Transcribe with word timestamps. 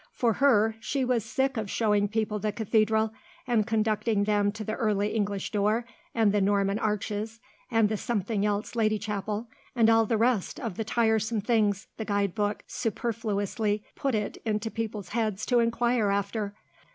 For 0.13 0.33
her, 0.41 0.77
she 0.79 1.05
was 1.05 1.23
sick 1.23 1.57
of 1.57 1.69
showing 1.69 2.07
people 2.07 2.39
the 2.39 2.51
Cathedral, 2.51 3.13
and 3.45 3.67
conducting 3.67 4.23
them 4.23 4.51
to 4.53 4.63
the 4.63 4.73
Early 4.73 5.09
English 5.09 5.51
door 5.51 5.85
and 6.15 6.31
the 6.31 6.41
Norman 6.41 6.79
arches, 6.79 7.39
and 7.69 7.87
the 7.87 7.97
something 7.97 8.43
else 8.43 8.75
Lady 8.75 8.97
chapel, 8.97 9.47
and 9.75 9.91
all 9.91 10.07
the 10.07 10.17
rest 10.17 10.59
of 10.59 10.75
the 10.75 10.83
tiresome 10.83 11.41
things 11.41 11.85
the 11.97 12.05
guide 12.05 12.33
book 12.33 12.63
superfluously 12.65 13.83
put 13.95 14.15
it 14.15 14.37
into 14.43 14.71
people's 14.71 15.09
heads 15.09 15.45
to 15.45 15.59
inquire 15.59 16.09
after. 16.09 16.55